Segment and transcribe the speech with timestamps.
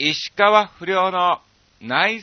[0.00, 1.40] 石川不良の
[1.82, 2.22] ナイ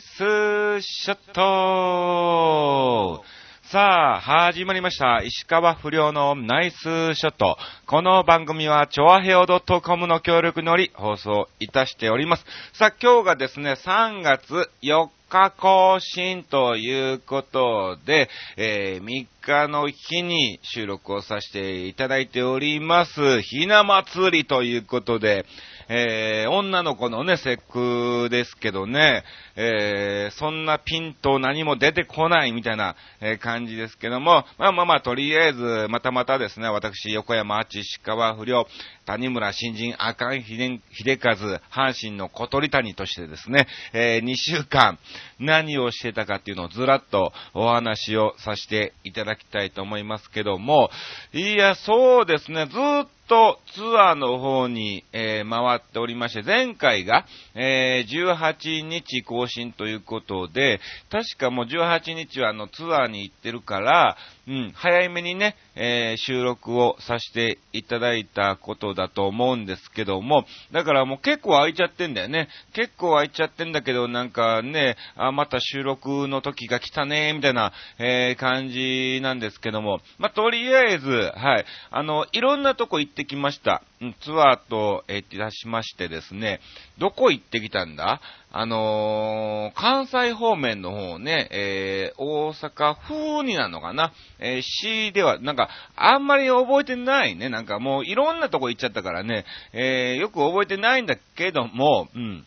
[0.80, 3.22] ショット
[3.70, 5.20] さあ、始まりました。
[5.22, 6.74] 石川不良のナイス
[7.14, 7.58] ショット。
[7.86, 12.46] この番組は、チョアヘオ .com の協力により放送いたしております。
[12.72, 23.42] さあ、今日がですね、3月4日更新ということで、えー、3日の日に収録をさせていただいております。
[23.42, 25.44] ひな祭りということで、
[25.88, 29.24] えー、女の子のね、節句ですけどね、
[29.54, 38.66] えー、そんなピンと何も出てこないみたいな、え、感じですけども、まあまあまあ、とりあえず、またまたですね、私、横山八石川不良、
[39.06, 40.80] 谷村新人赤井秀
[41.22, 41.36] 和、
[41.70, 44.98] 阪神の小鳥谷としてですね、えー、2週間
[45.38, 50.90] 何をしてたかっていうのをずらっとお話をさせていただきたいと思いますけども、
[51.32, 64.16] いや、そうですね、ずっとツアーの方に、えー、回っておりまして、前回が、えー、18日更新ということで、確かもう18日はあのツアーに行ってるから、
[64.48, 72.48] うん、早めにね、えー、収録をさせていただいたことだと思うんですけども、だからもう結構空いちゃってんだよね。
[72.72, 83.82] 結構空いちゃってんだけど、なんかね、あ、また収録の時が来たね、みたいな、えー、感じなんですけども、まあ、とりあえず、はい、あの、いろんなとこ行ってきました。
[84.22, 86.60] ツアーと、えー、出しましてですね、
[86.98, 88.20] どこ行ってきたんだ？
[88.52, 94.12] あのー、関西方面の方ね、えー、大阪風になるのかな？
[94.38, 97.48] えー、市では、なんか、あんまり覚えてないね。
[97.48, 102.44] なんかもういろんなとこ行っちゃったからね、えー、よく覚えてないんだけども、うん。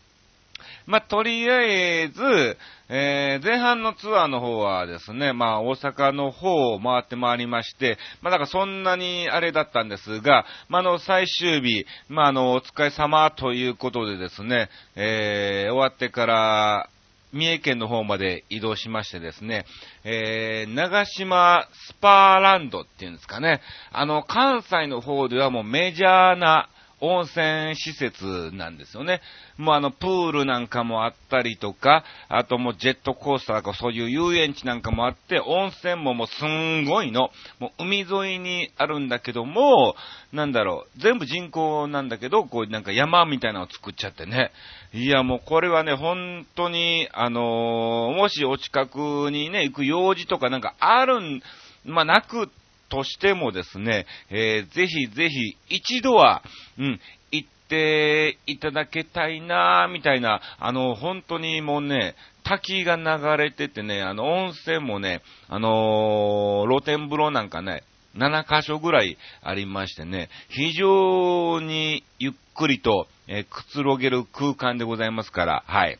[0.89, 2.57] まあ、とりあえず、
[2.89, 16.89] えー、前半のツアーの方はですね、まあ、大阪の方を回って回りまして、まあ、だからそんなにあれだったんですが、まあ、の、最終日、まあ、あの、お疲れ様ということでですね、えー、終わってから、
[17.33, 19.65] 三重県の方まで移動しましてですね、
[20.03, 26.67] えー、長島スパーランドっていうんですかね、あの、関西の方ではもうメジャーな
[27.01, 29.21] 温泉施設なんですよね。
[29.57, 39.95] もうあの、プールなんかもあったりとか、あともうジェットコースターとかそういう遊園地なんかもあって、温泉ももうすんごいの、もう海沿いにあるんだけども、
[40.33, 44.51] なんだろう、全部人工なんだけど、こうなんか山みたいなのを作っちゃってね。
[44.93, 48.97] いやもうこれはね、本当に、あのーもしお近く
[49.31, 51.41] にね、行く用事とかなんかあるん、
[51.85, 52.49] まあ、なく
[52.89, 56.43] としてもですね、えーぜひぜひ一度は、
[56.77, 56.99] うん、
[57.31, 67.83] 行っていただきたいなみたいな、あの、本当にもうね、滝が流れててね、あの、温泉もね、あのー露天風呂なんかね、
[68.17, 75.99] 7箇所ぐらいありましてね、非常にゆっくりと、えーくつろげる空間でございますから、はい。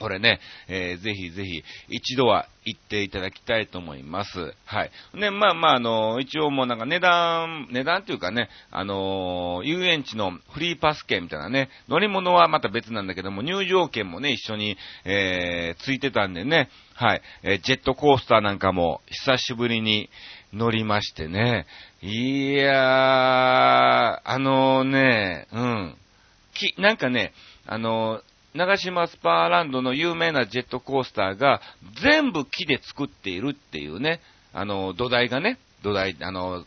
[0.00, 4.54] これね、えーぜひぜひ、一度は行っていただきたいと思います。
[4.64, 4.90] はい。
[5.14, 17.22] ね、まあまあ、あの一応もうなんか値段、値段っていうかね、あの遊園地のフリーパス券みたいなね、乗り物はまた別なんだけども、入場券もね、一緒に、えーついてたんでね、はい。
[17.42, 20.10] えージェットコースターなんかも久しぶりに
[20.52, 21.66] 乗りましてね、
[22.02, 25.96] いやー、あのね、うん。
[26.54, 27.32] き、なんかね、
[27.66, 28.22] あの、
[28.54, 31.60] 長島スパーランドの有名なジェットコースターが
[32.02, 34.20] 全部木で作っているっていうね、
[34.52, 36.64] あの、土台がね、土台、あの、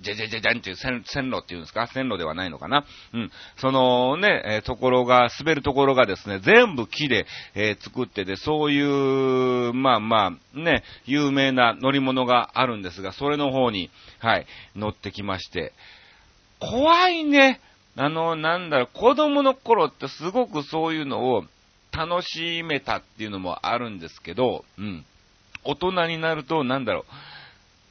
[0.00, 1.86] じゃじゃじゃじゃんっていう線路っていうんですか？
[1.86, 2.84] 線路ではないのかな？
[3.12, 3.30] うん。
[3.58, 8.80] そのね、えーところが、滑るところがですね、全部木で、えー作ってて、そうい
[9.68, 15.72] う、まあまあ、ね、有名な乗り物があるんですが、それの方に、はい、乗ってきまして、
[16.60, 17.60] 怖いね。
[17.96, 21.44] あの、なんだろ、子供の頃ってすごくそういうのを
[21.92, 25.04] 楽しめたっていうのもあるんですけど、うん。
[25.64, 27.04] 大人になると、なんだろ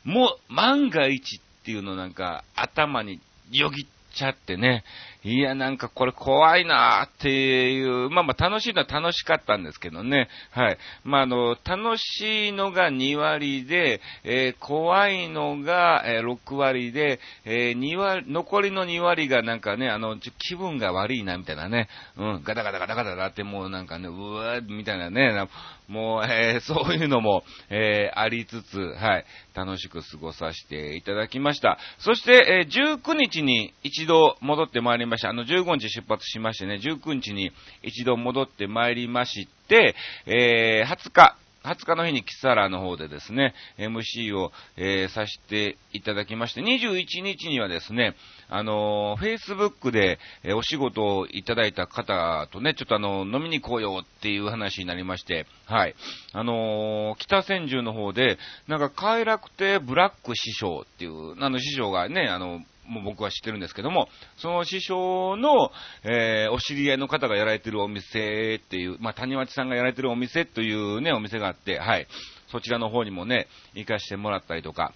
[0.05, 3.21] う、もう、万が一っていうのなんか頭に
[3.51, 4.83] よぎっちゃってね、
[5.25, 7.29] いや、なんかこれ怖いなーって
[7.71, 10.27] いう、まあまあ楽しいのは楽しかったんですけどね。
[10.51, 10.77] はい。
[11.05, 21.87] まああの、楽しいのが2割で、えー怖いのが、え6割で、えー2割、残りの2割がなんかね、あの、気分が悪いな、みたいなね。
[22.17, 25.47] うん、ガタガタガタガタガタってもうなんかね、うわーみたいなね、
[25.87, 29.25] もう、えー そういうのも、えーありつつ、はい、
[29.55, 31.77] 楽しく過ごさせていただきました。
[31.99, 35.12] そして、えー19日に一度戻ってまいりました。
[35.13, 37.51] ましたあの、15日出発しましてね、19日に
[37.83, 39.95] 一度戻ってまいりまして、
[40.25, 48.15] えー20日、20日の日にキサラの方でですね、MC を、えー、させていただきまして、21日にはですね、
[48.49, 55.95] あのー、Facebook で、えー、お仕事をいただいた方とね、ちょっとあの、飲みに行こうよっていう話になりまして、はい。
[56.33, 58.37] あのー、北千住の方で、
[58.67, 64.07] なんか快楽亭ブラック師匠っていう、あの師匠がね、あの、もう僕は知ってるんですけども、
[64.37, 65.71] その師匠の、
[66.03, 72.07] えー、お知り合いの方がやられてるお店っていう、まあ、谷町さんがやられてるお店というね、お店があって、はい。
[72.51, 74.93] そちらの方にもね、行かしてもらったりとか、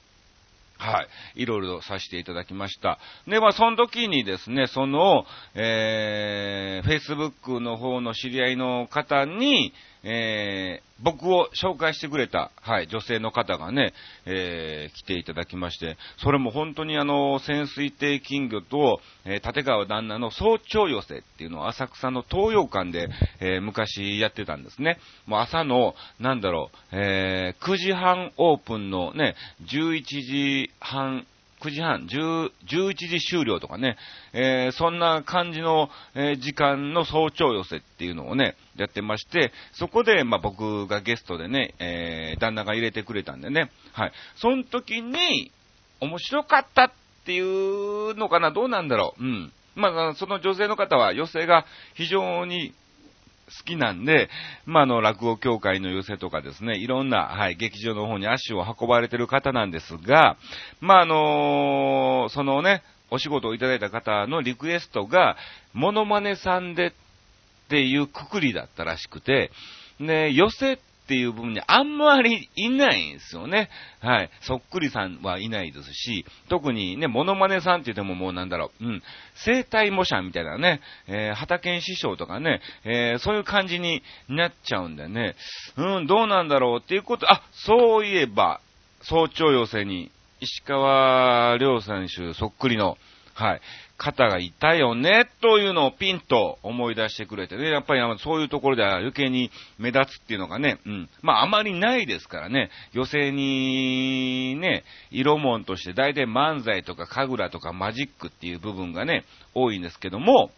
[0.80, 1.42] はい。
[1.42, 3.00] いろいろさせていただきました。
[3.28, 5.26] で、まあ、その時にですね、その、
[5.56, 9.74] えー、Facebook の方の知り合いの方に、
[10.10, 13.94] えー、僕を紹介してくれた、はい、女性の方がね、
[14.26, 23.10] えー、来ていただきまして、それも本当にあの、潜水艇金魚と、えー、立川旦那の早朝寄せっていうのを浅草の東洋館で、
[23.42, 24.98] えー、昔やってたんですね。
[25.26, 29.36] もう朝の、なんだろう、えー、9時半オープンのね、
[29.70, 31.28] 11時半
[31.62, 33.98] 9時半、10 11時終了とかね、
[34.34, 44.12] えー、そんな感じの、えー、時間の早朝寄せっていうのをね、やってまして、そこで、まあ、僕がゲストでね、えー、旦那が入れてくれたんでね、はい。
[44.36, 45.52] その時に、
[46.00, 46.92] 面白かったっ
[47.26, 49.24] ていうのかな、どうなんだろう？
[49.24, 49.52] うん。
[49.76, 51.66] まあ、その女性の方は、寄せが
[51.96, 52.74] 非常に
[53.48, 54.30] 好きなんで、
[54.66, 60.38] まあ、の、落語協会の寄せとかですね、いろんな、はい、劇場の方に足を運ばれてる方なんですが、
[60.82, 65.38] まあ、あのー、そのね、お仕事をいただいた方のリクエストが、
[65.74, 66.92] モノマネさんでっ
[67.70, 69.52] ていうくくりだったらしくて、
[70.00, 73.70] ね、寄せっていう部分にあんまりいないんですよね。
[74.02, 74.30] はい。
[74.42, 79.04] そっくりさんはいないですし、特にね、モノマネさんって言ってももうなんだろう、うん、
[79.36, 85.36] 生体模写みたいなね、えー、畑師匠とかね、えー、そういう感じになっちゃうんだよね。
[85.78, 88.60] うん、どうなんだろうっていうこと、あ、そういえば、
[89.02, 90.12] 早朝寄せに、
[90.42, 92.98] 石川亮選手そっくりの、
[93.34, 93.62] はい。
[93.98, 101.10] 方がいたよね、というのをピンと思い出してくれてね、やっぱりそういうところでは余計に目立つっていうのがね、うん。
[101.22, 110.52] まああまりないですからね、余生にね、色物として大体漫才とか神楽とかマジックっていう部分がね、多いんですけども、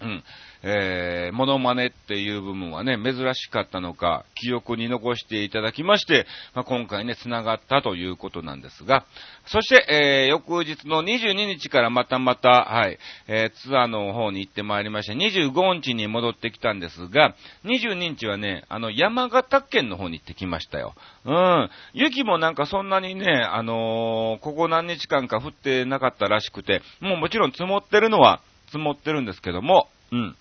[0.00, 0.22] うん。
[0.62, 9.04] えー、モノマネっていう部分はね、珍しかったのか、記憶に残していただきまして、まあ、今回ね、繋がったということなんですが、
[9.46, 12.98] そして、えー、翌日の22日からまたまた、はい、
[13.28, 17.34] えー、ツアーの方に行ってまいりまして、25日に戻ってきたんですが、
[17.64, 20.94] 22日はね、あの、山形県の方に行ってきましたよ。
[21.24, 21.70] うん。
[21.92, 30.36] 雪もなんかそんなにね、あのー、ここ何日間か降ってなかったらしくて、もうもちろん積もってるのは積もってるんですけども、うん。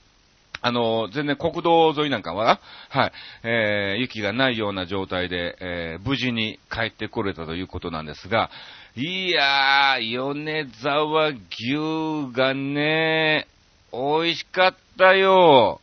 [0.62, 3.12] あの、全然国道沿いなんかは、はい、
[3.44, 8.50] えー、雪がないような状態で、えー、無事に帰ってこれたということなんですが、
[8.95, 13.48] いやー、米沢牛がね、
[13.92, 15.81] 美味しかったよ。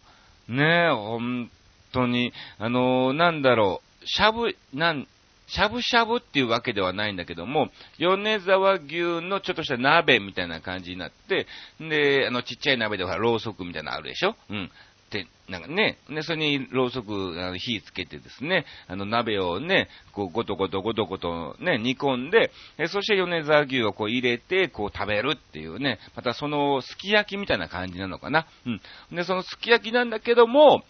[0.49, 1.51] ね、本
[1.93, 5.07] 当に、あのー、なんだろう、しゃぶ、なん、
[5.47, 7.69] しゃぶしゃぶっていうわけではないんだけども、
[7.99, 11.47] 米沢牛のちょっとした鍋みたいな感じになって、
[11.81, 14.35] で、あの、ちっちゃい鍋でほら、ろうそくみたいなのあるでしょ？
[14.51, 14.71] うん。
[15.11, 28.47] で、なんかね、で、それにろうそく、あの火つけてですね、あの鍋をね、こう、ごとごとごとごとね、煮込んで、えそして米沢牛をこう入れて、こう食べるっていうね、またその、すき焼きみたいな感じなのかな？
[28.65, 28.81] うん。
[29.15, 30.83] で、そのすき焼きなんだけども、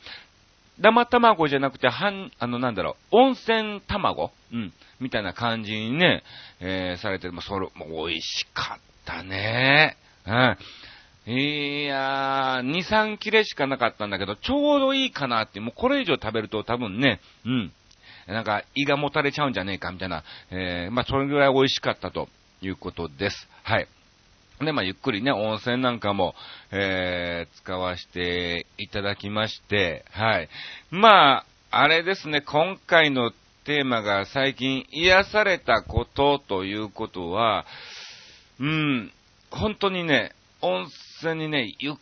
[0.82, 4.32] 生卵じゃなくて、ん、あの、なんだろう、温泉卵？
[4.52, 4.72] うん。
[5.00, 6.22] みたいな感じにね、
[6.60, 9.96] えー、されて、まあ、それ、もう美味しかったね。
[10.26, 10.56] うん。
[11.24, 17.72] いやー、2、3切れしかなかったんだけど、ちょうどいいかなって、もうこれ以上食べると多分ね、うん。
[18.26, 22.28] なんか胃がもたれちゃうんじゃねえかみたいな、えー、まあそれぐらい美味しかったと
[22.60, 23.48] いうことです。
[23.62, 23.88] はい。
[24.64, 26.34] で、まあ、ゆっくりね、温泉なんかも、
[26.70, 30.48] えー、使わせていただきまして、はい。
[30.90, 33.32] まあ、あれですね、今回の
[33.64, 37.64] テーマが最近癒されたことということは、
[38.60, 39.12] うん、
[39.50, 40.86] 本当にね、温
[41.20, 41.94] 泉にね、ゆっ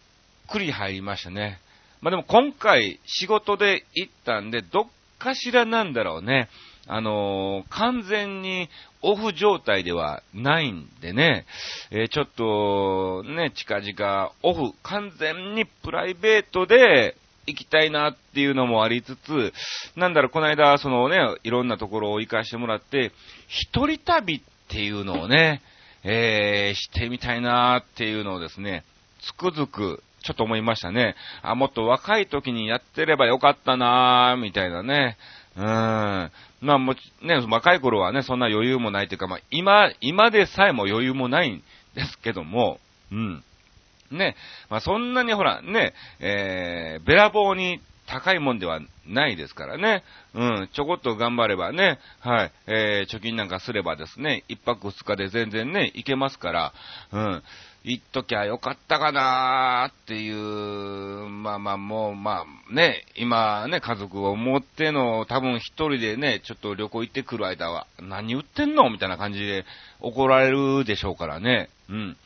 [0.49, 1.61] くり入りましたね。
[2.01, 4.87] まあでも今回仕事で行ったんで、どっ
[5.19, 6.49] かしらなんだろうね。
[6.87, 8.69] あのー、完全に
[9.03, 11.47] オフ状態ではないんでね、
[11.91, 19.53] えー、ちょっと、ね、近々オフ、完全にプライベートで行きたいなっていうのもありつつ、
[19.97, 23.13] なんだろう、この間、そのね、いろんなところを行かしてもらって、
[23.49, 25.63] 一人旅っていうのをね、
[26.03, 28.85] えー、してみたいなっていうのをですね、
[29.21, 31.15] つくづく、ちょっと思いましたね。
[31.43, 35.17] あ、もっと若い時にやってればよかったなみたいなね。
[35.57, 36.31] ううん。
[36.61, 41.63] まあもち、ね、若い頃はね、そんな余裕もないというか、まあ今、今でさえも余裕もないん
[41.95, 42.79] ですけども、
[43.11, 43.45] うん。
[44.11, 44.37] ね、
[44.69, 50.03] まあそんなにほら、ね、えー、べらぼうに高いもんではないですからね。
[50.35, 56.73] うん、ちょこっと頑張ればね、はい、えー、貯金なんかすればですね、一泊二日で全然ね、いけますから、
[57.13, 57.43] うん、
[57.83, 69.65] 行っときゃよかったかなーっていう、まあまあもう、まあね、今ね、家族を持っての、多分一人でね、ちょっと旅行行ってくる間は、何言ってんのみたいな感じで
[70.01, 71.71] 怒られるでしょうからね。
[71.89, 72.17] うん。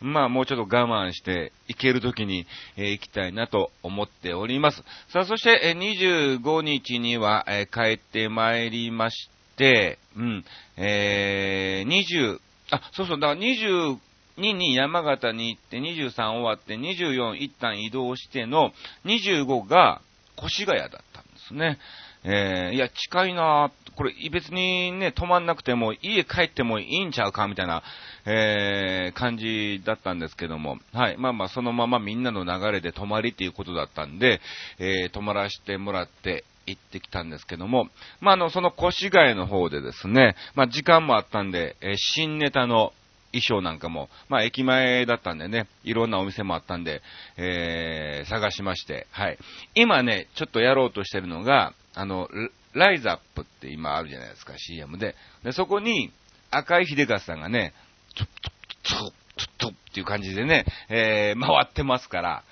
[0.00, 4.82] まあもうちょっと我慢して行ける時に、えー、行きたいなと思っております。
[5.12, 10.44] さあそして、えー、25日には、えー、帰ってまいりまして、うん、
[10.76, 12.38] えー、20、
[12.70, 13.98] あ、そうそう、だから25
[14.38, 18.72] 2に山形に行って23終わって24一旦移動しての
[19.04, 20.00] 25が
[20.38, 21.78] 越谷だったんですね。
[22.22, 27.82] えー、いや、近いなこれ別にね、泊まんなくても家帰ってもいいんちゃうかみたいな、
[28.24, 31.16] えー、感じだったんですけども、はい。
[31.18, 34.40] まあまあ、そのままみんなの流れで泊まりっていうことだったんで、
[34.78, 37.88] えー、泊まらせてもらって、行ってきたんですけども、
[38.20, 42.92] まあ、あの、その越谷の方でですね、まあ、時間もあったんで、えー、新ネタの
[43.32, 47.02] 衣装なんかも、まあ、駅前だったんでね、いろんなお店もあったんで、
[47.36, 49.38] えー、探しまして、はい。
[49.74, 52.28] 今ね、ちょっとやろうとしてるのが、あの、
[52.74, 55.14] ライズアップって今あるじゃないですか、CM で。
[55.44, 56.12] で、そこに、
[56.50, 57.72] 赤井秀和さんがね、
[58.14, 58.50] ちょっと、
[58.82, 62.42] ちょっと、ちょっとっていう感じでね、えー、回ってますから、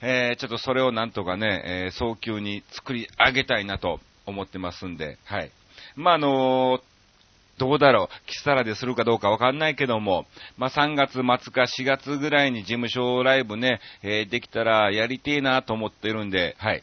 [0.00, 5.50] えー、ちょっとそれをなんとかね、えー、早急に作り上げたいなと思ってますんで、はい。
[5.96, 6.82] まあ、あのー、
[7.58, 11.22] どうだろう、キサラでするかどうかわかんないけども、まあ、3月末
[11.52, 16.82] か4月ぐらいに事務所ライブね、えー、できたらやりてえなと思ってるんで、はい。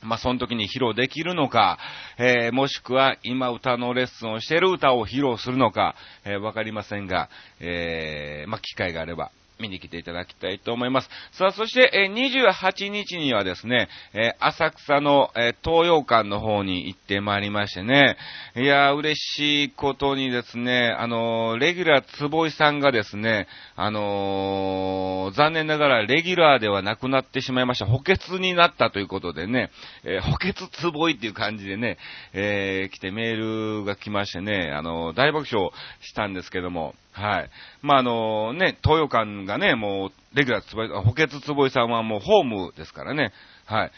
[0.00, 1.78] まあ、その時に披露できるのか、
[2.18, 7.28] えー、もしくは今歌のレッスンをしてる歌を披露するのか、えー、わかりませんが、
[7.58, 11.10] えー、まあ、機会があれば、見に来ていただきたいと思います。
[11.32, 18.16] さあ、そして、え28日にはですね、え浅草の、え東洋館の方に行ってまいりましてね、
[18.56, 23.46] いや嬉しいことにですね、あのレギュラー坪井さんがですね、
[23.76, 27.86] あの残念ながらレギュラーではなくなってしまいました。
[27.86, 29.70] 補欠になったということでね、
[30.04, 31.98] え補欠坪井っていう感じでね、
[32.32, 37.50] え来てメールが来ましてね、あの大爆笑したんですけども、はい。
[37.82, 43.32] まあ、あのね、東洋館がね、もう、レギュラーつぼい、補欠坪井さんはもうホームですからね。
[43.66, 43.90] はい。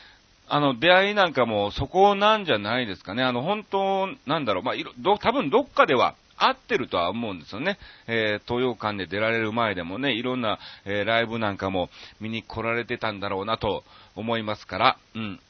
[0.49, 3.23] あの、出会いなんかもそこなんじゃないですかね。
[3.23, 7.79] あの、本当、なんだろう、まあ、いろ、ど、多分どっかでは合ってるとは思うんですよね。
[8.09, 13.85] えー、東洋館で出られる前でもね、いろんな、えー、ライブなんかも見に来られてたんだろうなと
[14.17, 15.41] 思いますから、うん。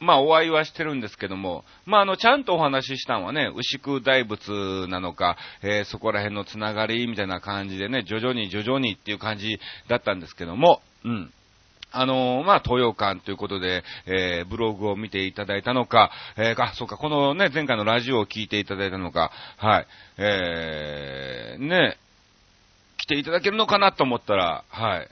[0.00, 11.32] まあ、お会いはしてるんですけども、まあ、あの、ちゃんとお話ししたのはね、牛久大仏なのか、えー、そこら辺のつながりみたいな感じでね、徐々に徐々にっていう感じだったんですけども、うん。
[11.90, 19.86] あのー、まあ、東洋館ということで、えー、ブログを見ていただいたのか、えー、あ、そうか、このね、前回のラジオを聞いていただいたのか、はい、
[20.18, 21.96] えー、ね、
[22.98, 25.08] 来ていただけるのかなと思ったら、はい、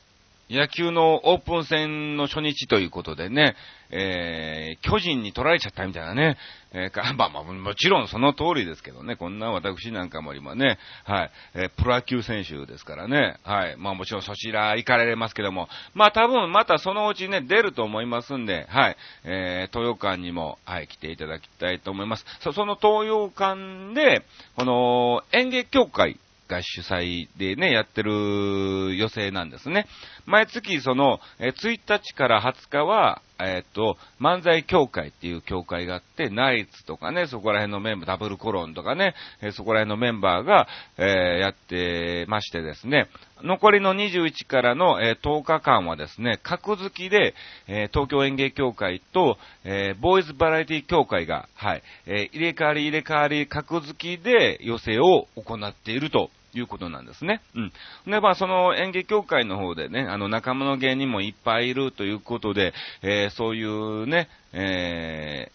[0.51, 3.57] 野球のオープン戦の初日ということでね、
[3.91, 6.37] えー、巨人に取られちゃったみたいなね、
[6.73, 22.27] えー、 まあまあ、もちろんその通りですけどね、こんな私なんかも今ね、はい、えー、プロ野球選手ですからね、はい、まあもちろんそちら行かれますけども、まあ多分またそのうちね、出ると思いますんで、はい、えー、東洋館にも、はい、来ていただきたいと思います。
[22.41, 24.23] そその東洋館で、
[24.57, 29.87] この演劇協会、が主催でね、やってる予定なんですね。
[30.27, 40.67] 毎月その、え1日から20日は、えっ、と、漫才協会っていう協会があって、ナイツとかね、そこら辺のメンバー、ダブルコロンとかね、えそこら辺のメンバーが、
[40.97, 41.07] えー、
[41.41, 43.09] やってましてですね、
[43.43, 47.35] 残りの21からの、え、10日間はですね、格付きで、
[47.69, 56.31] え、東京演芸協会と、えボーイズバラエティ協会が、はい、え入れ替わり入れ替わり格付きで予選を行っていると。
[56.59, 57.41] いうことなんですね。
[57.55, 57.73] うん。
[58.07, 62.73] で、まあ、その演劇協会の方でね、あの、仲間の芸人もいっぱいいるということで、
[63.03, 65.51] えー、そういうね、え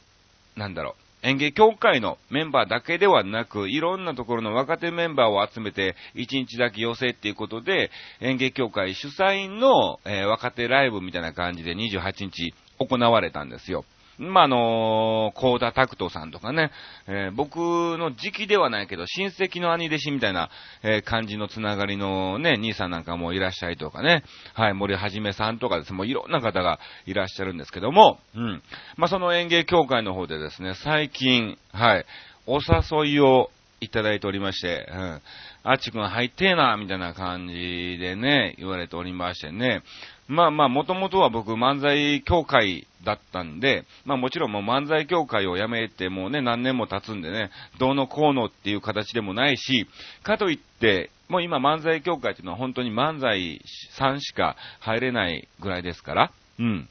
[0.55, 1.01] ー、なんだろう。
[1.24, 7.91] 演芸協会のメンバーだけではなく、いろんなところの若手メンバーを集めて、1日だけ寄せっていうことで、
[8.22, 13.86] 演芸協会主催の、えー、若手ライブみたいな感じで28日行われたんですよ。
[14.21, 16.71] まあ、あの、高田拓人さんとかね、
[17.07, 20.49] えー、僕の時期ではないけど、親戚の兄弟子みたいな、
[20.83, 24.23] えー、感じのつながりのね、兄さんなんかもいらっしゃいとかね、
[24.53, 28.61] はい、森はじめさんとかですね、もういろんな方がいらっしゃるんですけども、うん。
[28.95, 32.05] まあ、その園芸協会の方でですね、最近、はい、
[32.45, 33.49] お誘いを
[33.79, 35.21] いただいておりまして、うん。
[35.63, 39.83] あっちくん入ってえな、みたいな感じでね、言われておりましてね。
[40.27, 49.87] まあまあ、もともとは僕漫才協会だったんで、まあもちろんもう漫才協会を辞めてもうね、何年も経つんでね、どうのこうのっていう形でもないし、
[50.23, 53.61] かといって、もう今漫才協会っていうのは本当に漫才
[53.97, 56.89] さんしか入れないぐらいですから、うん。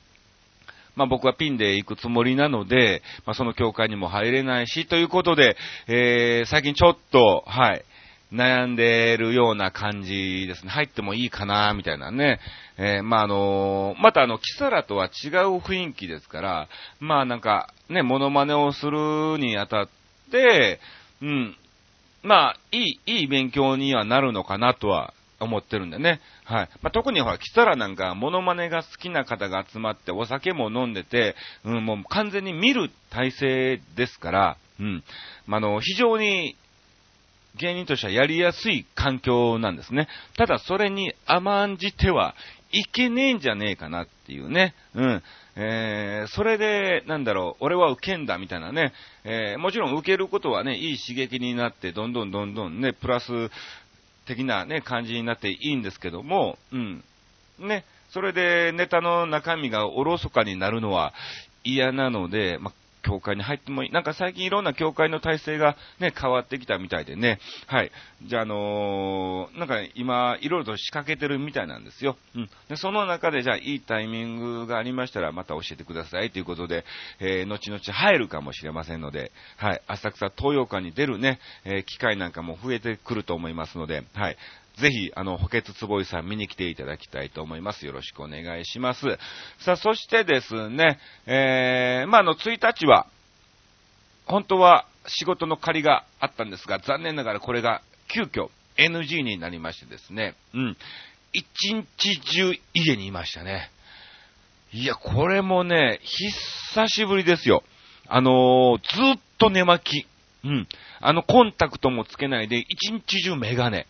[0.94, 5.56] まあ僕はピンで行くつもりなので、まあその協会にも入れないし、ということで、
[5.88, 7.84] えー、最近ちょっと、はい、
[8.32, 10.70] 悩んでるような感じですね。
[10.70, 12.38] 入ってもいいかな、みたいなね。
[12.78, 16.68] えー、まあ、あのー、またあの、キサラとは違う雰囲気ですから、
[17.00, 19.88] まあなんか、ね、モノマネをするにあたっ
[20.30, 20.80] て、
[21.20, 21.56] うん、
[22.22, 26.20] まあ、いい、いい勉強にはなるのかなとは思ってるんでね。
[26.44, 26.68] はい。
[26.82, 31.34] まあ、特にほら、キサラなんか、モノマネが好きな方が集まって、お酒も飲んでて、
[31.64, 35.04] うん、もう完全に見る体制ですから、うん。
[35.46, 36.56] まあ、あの、非常に
[37.56, 40.08] 芸人としてはやりやすい環境なんですね。
[40.36, 42.34] ただそれに甘んじては
[42.72, 44.74] いけねえんじゃねえかなっていうね。
[44.94, 45.22] うん。
[45.56, 48.92] えー、それで、なんだろう、俺は受けんだみたいなね。
[49.24, 53.26] えー、もちろん受けることはね、いい刺激になって、どんどんどんどんね、プラス
[54.26, 57.04] 的なね、感じになっていいんですけども、うん。
[57.58, 61.12] ね、それでネタの中身がおろそかになるのは
[61.64, 63.90] 嫌なので、ま教会に入ってもいい。
[63.90, 67.38] なんか最近いろんな教会の体制がね、変わってきたみたいでね。
[67.66, 67.90] はい。
[68.24, 72.16] じゃあ、あのー、なんか今、いろいろと仕掛けてるみたいなんですよ。
[72.34, 72.50] うん。
[72.68, 76.84] で、その中で、じゃあ、いいタイミングがありましたら、また教えてくださいということで、
[77.18, 79.82] えー、後々入るかもしれませんので、はい。
[79.86, 84.36] 浅草東洋館に出るね、えー、機会なんかも増えてくると思いますので、はい。
[84.80, 87.86] ぜひ、あの、補欠坪井さん見に来ていただきたいと思います。
[87.86, 89.00] よろしくお願いします。
[89.58, 93.06] さあ、そしてですね、えー、まあ、あの、1日は、
[94.26, 97.82] 本当は仕事の借りがあったんですが、残念ながらこれが
[98.12, 100.76] 急遽 NG になりましてですね、うん。
[101.32, 101.44] 一
[101.74, 103.70] 日中家にいましたね。
[104.72, 107.62] いや、これもね、久しぶりですよ。
[108.08, 110.06] あのー、ずっと寝巻き。
[110.44, 110.68] うん。
[111.00, 113.86] あの、コンタクトもつけないで、一日中メガネ。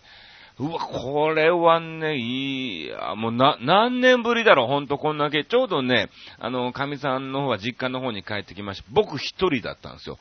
[0.60, 5.44] うわ、これはね、いや、もうな、何年ぶりだろう、ほんとこんだけ。
[5.44, 8.84] ちょうどね、あの、神さんの方は実家の方に帰ってきました。
[8.92, 10.18] 僕一人だったんですよ。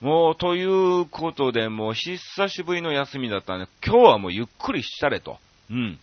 [0.00, 2.18] もう、ということで、もう、久
[2.48, 5.36] しぶりの休みだったんで、今日はもうゆっくりしたれと。
[5.70, 5.98] うん。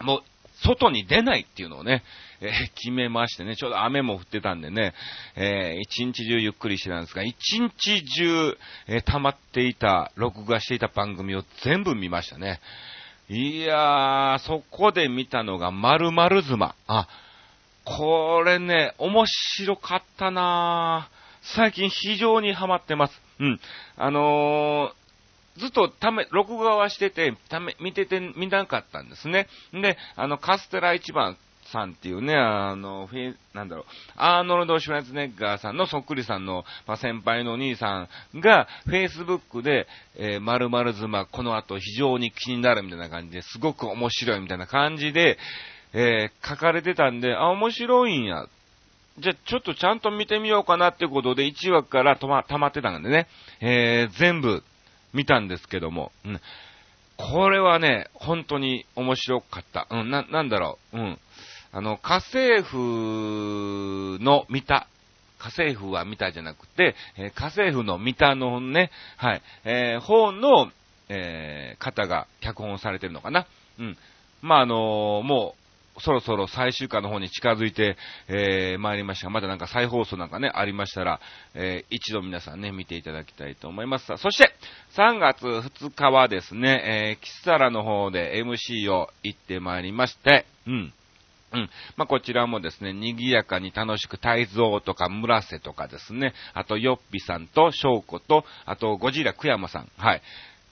[0.00, 0.22] もう、
[0.64, 2.04] 外に出ないっていうのをね、
[2.40, 4.94] えー、決めましてね、ちょうど雨も降ってたんでね、
[5.36, 12.60] えー、一日中ゆっくりしてたんですが、一日中、えー、溜まっていた、録画していた番組を全部見ましたね。
[13.30, 16.74] いやー、そこで見たのが〇〇妻。
[16.86, 17.08] あ、
[17.84, 23.12] これね、面白かったなー最近非常にハマってます。
[23.40, 23.60] うん。
[23.96, 29.46] あのー、ずっとため、録画はしてて、ため、見てて、見なかったんですね。
[29.72, 31.36] で、あの、カステラ一番
[31.72, 33.84] さんっていうね、あの、フェなんだろう、
[34.16, 45.38] アーノルド・シュワツネッガーさんのそっくりさんの、まあ、先輩のお兄さんが、フェイスブックで、えー、〇〇妻、この後非常に気になるみたいな感じですごく面白いみたいな感じで、
[45.92, 48.46] えー、書かれてたんで、あ、面白いんや。
[49.18, 53.26] じゃ、ちょっとちゃんと見てみようかなってことで、1話からとま、溜まってたんでね、
[53.60, 54.62] えー、全部
[55.12, 56.40] 見たんですけども、うん。
[57.16, 59.88] これはね、本当に面白かった。
[59.90, 60.98] うん、な、なんだろう。
[60.98, 61.18] うん。
[61.72, 64.86] あの、家政婦の見た、
[65.38, 70.70] 家政婦は見たじゃなくて、えー、家政婦の見たのね、はい、えー、方の、
[71.08, 73.46] えー、方が脚本されてるのかな。
[73.78, 73.96] うん。
[74.42, 77.96] まあ、あのー、もう、そろそろ最終回の方に近づいて、
[78.28, 81.20] えー、参りました、まだなんか再放送なんかね、ありましたら、
[81.54, 84.06] えー、一度皆さんね、見ていただきたいと思います。
[84.18, 84.52] そして、
[84.96, 90.92] 3月2日はですね、えー、キサラの方で MC を行ってまいりまして、うん。
[91.52, 91.70] うん。
[91.96, 100.22] まあ、こちらもですね、賑やかに楽しく、泰造とか村瀬とかですね、あと、よっぴさんと、翔子と、あと、ゴジラ久山さん、はい。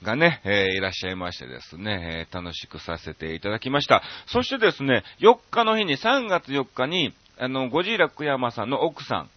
[0.03, 4.03] がね、えー、いらっしゃいましてですね、えー、楽しくさせていただきました。
[4.27, 9.31] そしてですね、4日の日に、3月4日に、あの、ゴジラ久山さんの奥さん、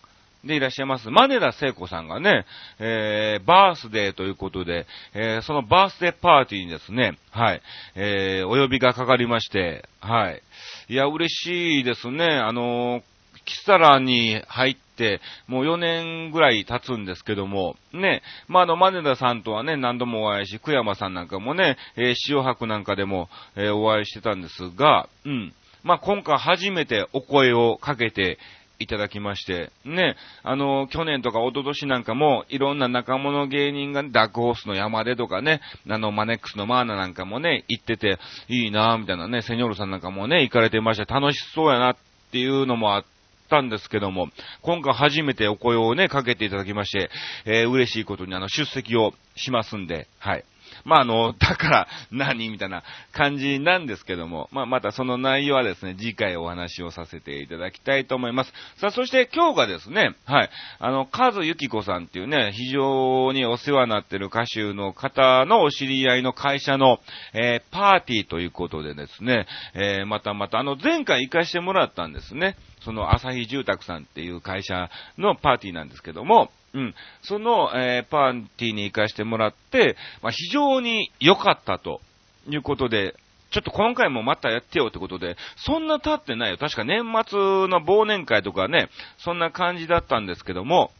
[0.44, 2.46] でいらっしゃいます、マネダ聖子さんがね、
[2.80, 7.62] えー、バースデーということで、えー、そのバースデーパーティーにですね、はい、
[7.96, 10.42] えー、お呼びがかかりまして、はい。
[10.88, 12.26] いや、嬉しいですね。
[12.26, 13.04] あの、
[13.46, 25.54] キサラに入って、もう4年ぐらい経つんですけども、ね、まあ、の、マネダさんとはね、何度もお会いし、久山さんなんかもね、えー、塩白なんかでも、えー、お会いしてたんですが、うん。
[25.84, 28.38] まあ、今回初めてお声をかけて
[28.80, 41.14] いただきまして、ね、あの、去年とか一昨年なんかも、いろんな仲間の芸人が、ダークホースの山でとかね、あの、マネックスのマーナなんかもね、行ってて、いいなぁ、みたいなね、セニョールさんなんかもね、行かれてました。
[41.14, 41.98] 楽しそうやなっ
[42.32, 43.06] ていうのもあっ
[43.50, 44.30] たんですけども、
[44.62, 47.10] 今回初めてお声をね、かけていただきまして、
[47.46, 50.46] えー、嬉しいことにあの、出席をしますんで、はい。
[50.86, 58.54] まあ、あの、だから何みたいな感じなんですけども、まあ、またその内容はですね、次回お話をさせていただきたいと思います。
[58.78, 67.00] さあ、そして今日がですね、はい、あの、カズユキコさんっていうね、非常にお世話になってる歌手の方のお知り合いの会社の、
[67.34, 72.56] えー、パーティーということでですね、えー、またまた、あの、前回行かしてもらったんですね。
[72.82, 76.96] その朝日住宅さんっていう会社のパーティーなんですけども、うん。
[77.24, 82.02] その、えー、パーティーに行かしてもらって、まあ、非常に良かったと
[82.48, 83.16] いうことで、
[83.52, 86.58] ちょっと今回もまたやってよってことで、そんな経ってないよ。
[86.58, 90.92] 確か年末の忘年会とかね、そんな感じだったんですけども、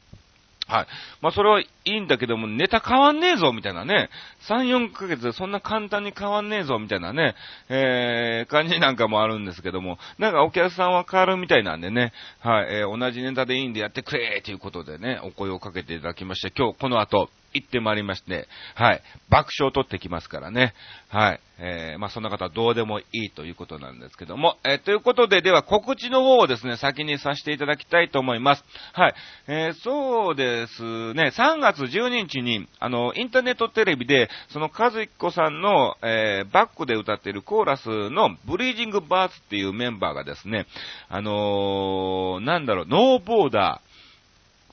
[0.70, 0.88] はい。
[1.22, 4.10] まあ、それはいいんだけども、ネタ変わんねえぞ、みたいなね。
[4.48, 7.34] 3、4ヶ月でそんな簡単に変わんねえぞ、みたいなね、
[7.70, 20.74] えー、感じなんかもあるんですけども、なんかお客さんは変わるみたいなんでね、はい、えー、同じネタでいいんでやってくれということでね、お声をかけていただきまして、今日この後、行ってまいりまして、はい、爆笑を取ってきますからね。
[21.10, 21.40] はい。
[21.62, 28.64] えー、まあ、そんな方はどうでもいいということなんですけども、えー、ということで、では告知の方をですね、先にさせていただきたいと思います。
[28.94, 29.14] はい。
[29.48, 40.66] えー、そうですね、3月12日に、あの、インターネットテレビで、その和彦さんの、えー、バックで歌っているコーラスのブリージングバーツっていうメンバーがですね、
[41.10, 43.89] あのー、なんだろう、ノーボーダー、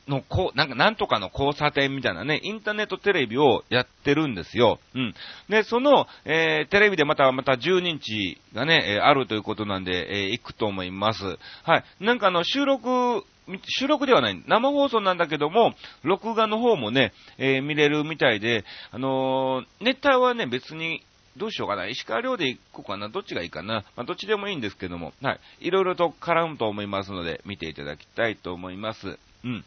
[0.08, 4.78] の、こう、なんか、なんとかの交差点みたいなね、インターネットテレビをやってるんですよ。
[4.94, 5.14] うん。
[5.48, 11.24] で、その、えー、テレビでまた、また12日がね、えー、あるということなんで、えー、行くと思います。
[11.64, 11.84] はい。
[12.00, 13.24] なんかあの、収録、
[13.64, 21.02] 収録ではない、生放送なんだけども、録画の方もね、えー、見れるみたいで、あのー、ネタはね、別に、
[21.36, 21.86] どうしようかな。
[21.86, 23.10] 石川遼で行こうかな。
[23.10, 23.84] どっちがいいかな。
[23.94, 25.40] まあ、どっちでもいいんですけども、はい。
[25.60, 29.18] いろいろと絡むと思いますので、見ていただきたいと思います。
[29.44, 29.64] うん。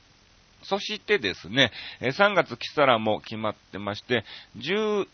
[0.63, 4.23] そしてですね、3月キサラも決まってまして、
[4.57, 5.07] 11、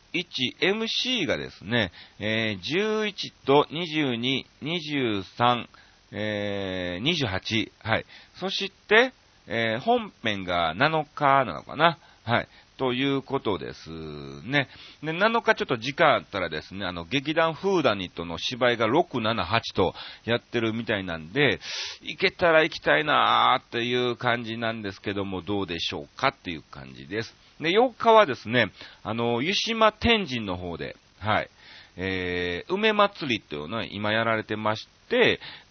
[0.59, 3.13] MC がですね、11
[3.45, 5.67] と22、23、
[6.11, 8.05] え、28、はい。
[8.39, 9.13] そして、
[9.47, 11.97] えー、本編が7日なのかな？
[12.23, 12.47] はい。
[12.77, 14.67] ということですね。
[15.01, 19.93] で、7日ちょっと時間あったらですね、あの、劇団フーダニットの芝居が6、7、8と
[20.25, 21.59] やってるみたいなんで、
[22.01, 27.33] 行けたら行きたいなーっていう感じなんですけども、どうでしょうかっていう感じです。
[27.59, 28.71] で、4日はですね、
[29.03, 31.49] あの、湯島天神の方で、はい、
[31.97, 34.87] えー、梅祭りっていうのは今やられてまし、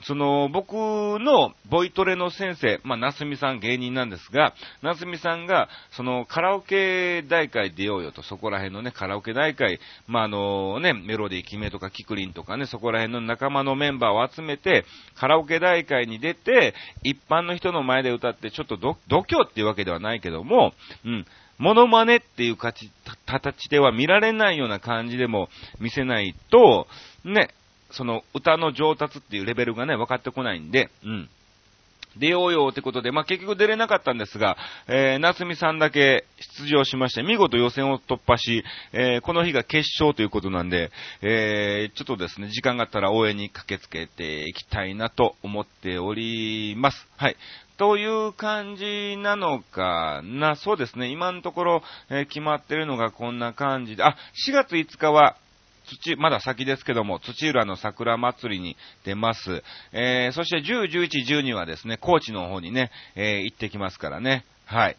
[0.05, 14.85] その、僕のボイトレの先生、まあ、なすみさん芸人なんですが、なすみさんが、その、カラオケ大会出ようよと、そこら辺のね、カラオケ大会、まあ、あのね、メロディー決めとかキクリンとかね、そこら辺の仲間のメンバーを集めて、
[15.17, 20.73] カラオケ大会に出て、一般の人の前で歌って、ちょっと度胸っていうわけではないけども、
[21.05, 21.27] うん、
[21.59, 22.91] モノマネっていう形
[23.71, 25.49] では見られないような感じでも
[25.81, 26.87] 見せないと、
[27.25, 27.51] ね、
[27.95, 31.29] その歌の上達っていうレベルがね、分かってこないんで、うん。
[32.17, 36.25] 出ようよってことで、まあ、結局出れなかったんですが、えー、夏美さんだけ
[36.59, 40.91] 出場しまして、見事予選を突破し、えー、この日が決勝ということなんで、
[41.23, 47.07] えー、ちょっとですね、時間があったら応援に駆けつけていきたいなと思っております。
[47.17, 47.37] はい。
[47.77, 50.55] という感じなのかな。
[50.55, 51.09] そうですね。
[51.09, 54.17] 今のところ、え、決まってるのがこんな感じで、あ、
[54.49, 55.37] 4月5日は、
[55.99, 59.63] 土、まだ先ですけども、土浦の桜祭りに出ます。
[59.93, 64.45] えー、そして10、11、12はですね、高知の方にね、えー、行ってきますからね。
[64.67, 64.97] はい。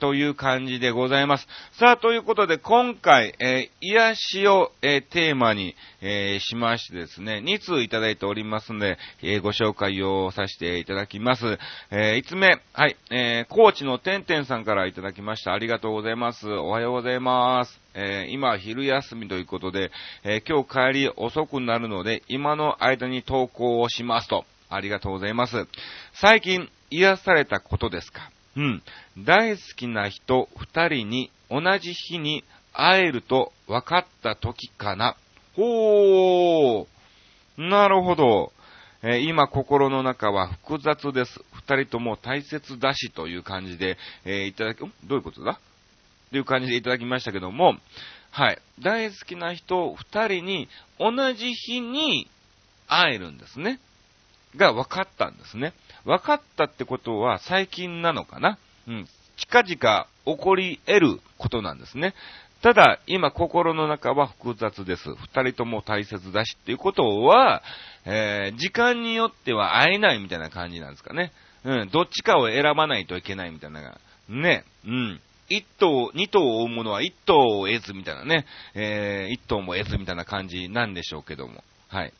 [0.00, 1.46] という感じでございます。
[1.78, 11.58] さあ、ということで、今回、えー、癒しを、えー、テーマに、えー、しましてですね、2通いただいておりますので、えご紹介をさせていただきます。
[11.90, 15.52] え5つ目、はい、え高知のてんてんさんからいただきました。
[15.52, 16.48] ありがとうございます。
[16.50, 17.80] おはようございます。
[17.94, 19.90] え今、昼休みということで、
[20.24, 24.44] え今日帰り遅くなるので、今の間に投稿をしますと。
[24.68, 25.66] ありがとうございます。
[26.14, 28.33] 最近、癒されたことですか？
[28.56, 28.82] うん。
[29.18, 35.16] 大好きな人二人に同じ日に会えると分かった時かな。
[35.54, 36.86] ほー。
[37.56, 38.52] なるほど。
[39.02, 41.40] えー、今心の中は複雑です。
[41.52, 45.60] 二人とも大切だしという感じで、えー、いただき、どういうことだ？
[46.30, 47.76] という感じでいただきましたけども、
[48.30, 48.58] はい。
[48.80, 52.28] 大好きな人二人に同じ日に
[52.88, 53.78] 会えるんですね。
[54.56, 55.72] が分かったんですね。
[56.04, 59.08] 分かったってことは最近なのかなうん。
[59.36, 62.14] 近々起こり得ることなんですね。
[62.62, 65.02] ただ、今心の中は複雑です。
[65.16, 67.62] 二人とも大切だしっていうことは、
[68.06, 71.32] えー、時間によっては会えないみたいな感じなんですかね。
[71.64, 73.98] うん、どっちかを選ばないといけないみたいな。
[74.28, 75.20] ね、うん。
[75.50, 81.62] 一頭、二頭を追うものは一頭を得ずみたいなね、えー、一頭も得ずみたいな感じなんでしょうけども。
[81.88, 82.12] はい。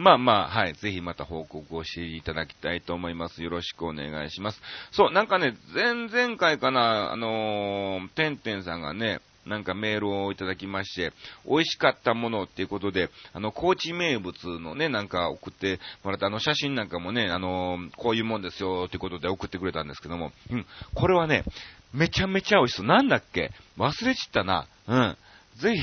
[0.00, 0.72] まあまあ、はい。
[0.72, 3.42] ぜひまた報告をしていただきたいと思います。
[3.42, 4.60] よろしくお願いします。
[4.92, 11.12] そう、なんかね、前々回かな、あのー、てんてんさんがね、なんかメールをいただきまして、
[11.46, 21.44] 美味しかったものっていうことで、あの、高知名物のね、なんか送ってもらった、あの、写真なんかもね、あの、こういうもんですよっていうことで送ってくれたんですけども、うん、これはね、
[21.92, 22.86] めちゃめちゃ美味しそう。
[22.86, 23.50] なんだっけ？
[23.76, 24.66] 忘れちったな。
[24.86, 25.16] うん。
[25.56, 25.82] ぜひ、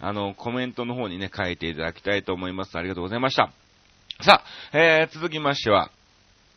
[0.00, 2.76] あの、コメントの方にね、書いていただきたいと思います。
[2.76, 3.52] ありがとうございました。
[4.22, 5.90] さあ、えー、続きましては、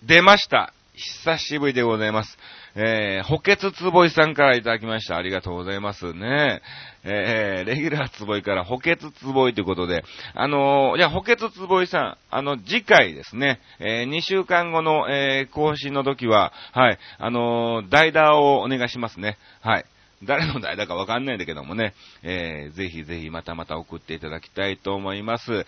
[0.04, 0.74] 出ました。
[0.94, 2.38] 久しぶりでございます。
[2.76, 5.16] えー、補欠つぼいさんからいただきました。
[5.16, 6.62] ありがとうございますね。
[7.04, 19.38] えー、レギュラーつぼいから補欠つぼいということで、あのー、じゃあ補欠つぼいさん、あの、次回ですね、えー、2週間後の、えー、更新の時は、はい、あのー、代打をお願いしますね。
[19.62, 19.86] はい。
[20.24, 25.66] 誰の代だかわかんないんだけどもね、えー、ぜひぜひまたまた送っていただきたいと思います。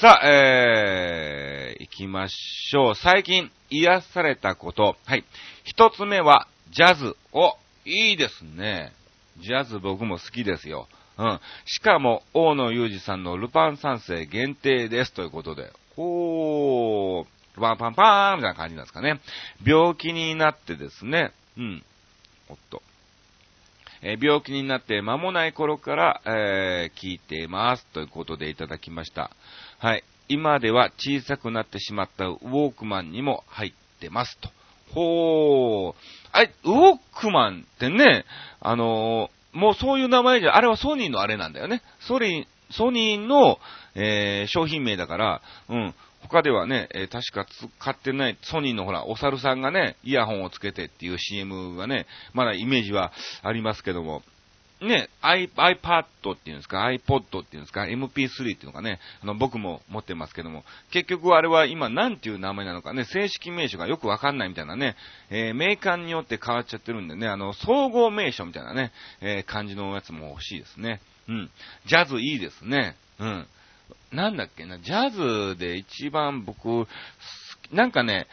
[0.00, 2.94] さあ、えー、行きましょう。
[2.94, 4.96] 最近癒されたこと。
[5.06, 5.24] はい。
[5.64, 7.16] 一つ目は、ジャズ。
[7.32, 8.92] お、いいですね。
[9.38, 10.88] ジャズ僕も好きですよ。
[11.18, 11.40] うん。
[11.66, 15.72] しかも、大野裕二さんのルパン三世限定ですということで。
[15.94, 17.24] ほー、
[17.56, 19.20] ルパンパンパーンみたいな感じなんですかね。
[19.64, 21.32] 病気になってですね。
[21.56, 21.84] うん。
[22.48, 22.82] おっと。
[24.02, 27.86] えー、病気になって間もない頃から、えー、聞いています。
[27.86, 29.30] ということでいただきました。
[29.78, 30.04] はい。
[30.28, 34.50] 今では小さくなってしまったウォークマンにも入ってますと。
[34.92, 35.94] ほー。
[36.32, 38.24] あれ、ウォークマンってね、
[38.60, 41.82] あのー、もうそういう名前じゃ、あれはソニーのあれなんだよね。
[42.00, 43.58] ソニー、ソニーの、
[43.94, 45.94] えー、商品名だから、うん、
[46.28, 47.46] 他ではね、えー、確か
[47.80, 54.22] 使ってない、ソニーのほら、お猿さんがね、イヤホンをつけてっていう CM がね、まだイメージはありますけども、
[54.82, 64.96] ね、iPad っていうんですか、iPod っていうんですか、MP3 っていうのがね、あの、僕も持ってますけども、結局あれは今何ていう名前なのかね、正式名称がよくわかんないみたいなね、
[65.30, 71.00] えー、メーカーによって変わっちゃってるんでね、あの、総合名称みたいなね、えー、感じのやつも欲しいですね。
[71.28, 71.50] うん。
[71.86, 72.96] ジャズいいですね。
[73.20, 73.46] うん。
[74.12, 76.86] なんだっけな、ジャズで一番僕、
[77.72, 78.26] なんかね、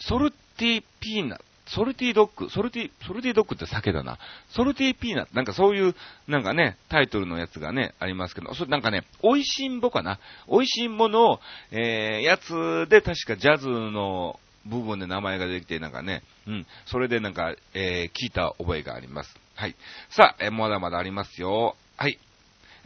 [0.00, 4.18] ソルティピーナッソルティドッグ、ソルティ、ソルティードッグって酒だな。
[4.50, 5.94] ソルティーピーナッツ、なんかそういう、
[6.28, 10.20] なんかね、タイトルのやつがね、ありますけど、それなんかね、美味しんぼかな。
[10.48, 19.34] 美味しんぼの、えー、やつで確かジャズの部分で名前ができて、なんかね、うん、それでなんか、えー、聞いた覚えがあります。
[19.54, 19.74] はい。
[20.10, 21.76] さあ、えー、まだまだありますよ。
[21.96, 22.18] はい。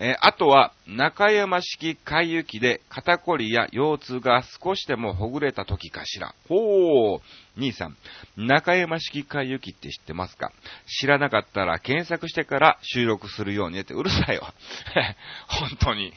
[0.01, 6.35] えー、あとは、中山式海遊機で肩こりや腰痛が少しでもほぐれた時かしら。
[6.49, 7.21] ほー。
[7.57, 7.97] 兄さん、
[8.37, 10.53] 中山式海遊機って知ってますか？
[11.01, 14.47] 知らなかったら検索してから収録するようにってうるさいよ。
[15.49, 16.13] 本当に。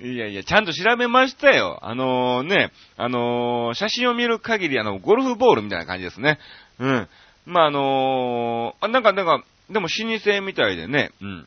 [0.00, 1.80] いやいや、ちゃんと調べましたよ。
[1.82, 6.38] あのー、ね、あのー、写真を見る限り、あの、ゴルフボールみたいな感じですね。
[6.78, 7.08] うん。
[7.44, 11.46] まあ、あのー、あ、なんか、なんか、でも老舗みたいでね、うん。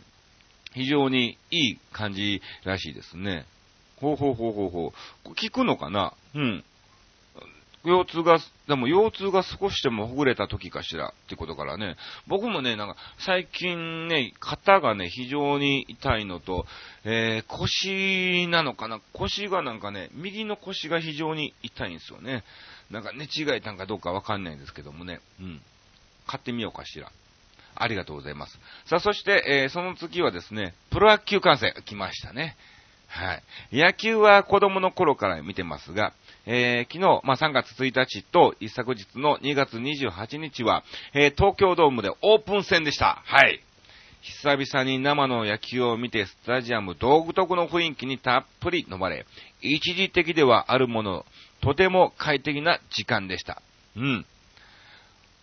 [0.73, 3.45] 非常にいい感じらしいですね。
[3.97, 4.93] ほうほうほうほうほ
[5.25, 5.29] う。
[5.33, 6.13] 聞くのかな？
[6.33, 6.63] うん。
[7.83, 11.09] 腰痛が、でも腰痛が少しでもほぐれた時かしら？
[11.09, 11.95] ってことからね、
[12.27, 16.65] 僕もね、なんか最近ね、肩がね、非常に痛いのと、
[17.05, 19.01] えー、腰なのかな？
[19.13, 22.43] 腰がなんかね、右の腰が非常に痛いんですよね。
[22.91, 25.61] なんか寝違えたんかどうかわかんないんですけどもね、うん。
[26.27, 27.11] 買ってみようかしら。
[27.75, 28.59] ありがとうございます。
[28.85, 32.55] さあ、そして、えー、その次はですね、プロ野球観戦、来ましたね。
[33.07, 33.43] はい。
[33.73, 36.13] 野球は子供の頃から見てますが、
[36.45, 43.21] えー、昨日、まあ、3月1日と一昨日の2月28日は、えー、東京ドームでオープン戦でした。
[43.25, 43.61] はい。
[44.21, 49.25] 久々に生の野球を見てスタジアム独特の雰囲気にたっぷり飲まれ、
[49.61, 51.25] 一時的ではあるもの、
[51.61, 53.61] とても快適な時間でした。
[53.97, 54.25] うん。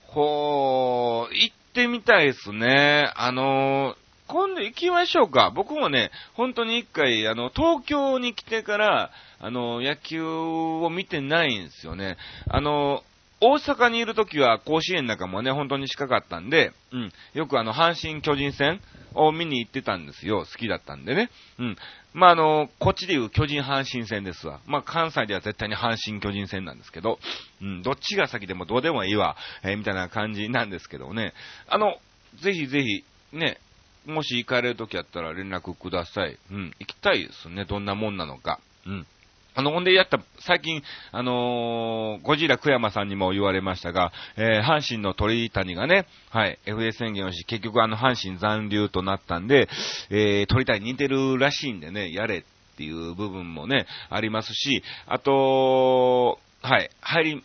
[0.07, 3.13] ほー、行ってみたいですね。
[3.15, 3.95] あの
[4.27, 5.51] 今度行きましょうか。
[5.55, 12.19] 僕もね、本当に一回、あの、東京に来てから、あの、野球を見てないんですよね。
[12.47, 13.03] あの、
[13.41, 18.81] 大阪にいるときは甲子園なんかもね、本当に近かったんで、うん、よくあの、阪神巨人戦
[19.15, 20.41] を見に行ってたんですよ。
[20.41, 21.31] 好きだったんでね。
[21.59, 21.77] うん。
[22.15, 24.61] まあ、あの、こっちでいう巨人阪神戦ですわ。
[24.67, 27.19] まあ、関西では絶対に阪神巨人戦なんですけど、
[27.63, 31.33] うん、どっちが先でもどうでもいいわ、えー、みたいな感じなんですけどね。
[31.69, 31.97] あの、
[32.43, 33.59] ぜひぜひ、ね、
[34.07, 36.39] もし行かれるときあったら連絡ください。
[36.51, 37.67] うん、行きたいですね。
[37.67, 38.59] どんなもんなのか。
[38.87, 39.07] うん。
[39.59, 49.69] あの、ほんでやった、最近、あのー、ゴジラ久山さんにも言われましたが、えー、阪神の鳥谷がね、はい、FA 宣言をし、結局あの、阪神残留となったんで、
[50.11, 52.43] えー、鳥谷似てるらしいんでね、やれっ
[52.77, 57.45] ていう部分もね、ありますし、あと、はい、入り、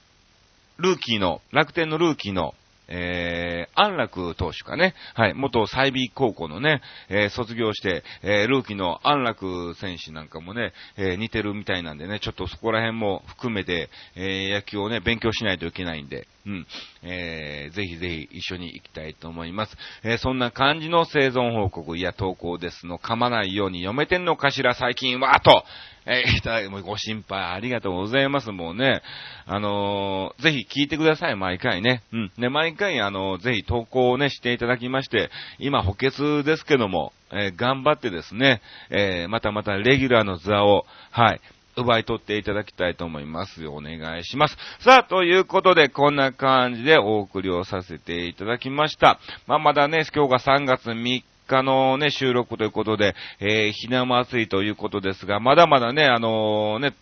[0.78, 2.54] ルーキーの、楽天のルーキーの、
[2.88, 16.68] えー、安楽投手かね、はい、元サイビー高校のね、えー、卒業して、えー、ルーキーの安楽選手なんかもね、えー、似てるみたいなんでね、ちょっとそこら辺も含めて、えー、野球をね、勉強しないといけないんで、うん、
[17.04, 19.78] えー、ぜひぜひ一緒に行きたいと思います。
[20.04, 25.64] えー、そんな感じの生存報告、いや投稿ですの、噛まないように読めてんのかしら、最近は、と、
[26.06, 28.52] えー、いただもうご心配ありがとうございます。
[28.52, 29.02] もうね、
[29.46, 32.04] あのー、ぜひ聞いてください、毎回ね。
[32.12, 32.32] うん。
[32.38, 35.30] ね、毎回、あのー、ぜひ投稿をね、していただきまして、
[35.60, 41.42] 今補欠ですけども、えー、頑張ってですね、えー、またまたレギュラーの座を、はい、
[41.76, 43.68] 奪い取っていただきたいと思います。
[43.68, 44.58] お願いします。
[44.80, 49.20] さあ、ということで、こんな感じでお送りをさせていただきました。
[49.48, 56.94] まあ、まだね、今日が3月3日のね、収録ということで、えー、ひな祭りということですが、まだまだね、あのー、ね、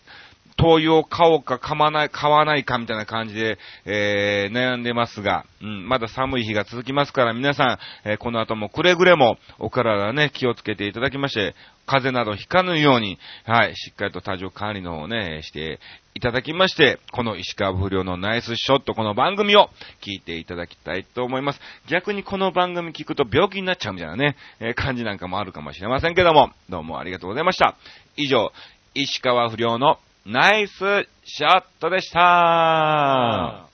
[0.56, 11.54] 灯油を買おうか買わない、買わないかみたいな感じで、えー、悩んでますが、うん、まだ寒い日が続きますから皆さん、えー、この後もくれぐれもお体ね、気をつけていただきまして、
[11.86, 15.80] 風邪などひかぬように、はい、しっかりと多重管理の方をね、して
[16.14, 19.68] いただきまして、この石川不良のナイスショット、この番組を
[20.00, 21.60] 聞いていただきたいと思います。
[21.88, 27.76] 逆にこの番組聞くと病気になっちゃうみたいなね、えー、感じなんかもあるかもしれませんけども、どうもありがとうございました。
[28.16, 28.52] 以上、
[28.94, 33.71] 石川不良のナイスショットでした。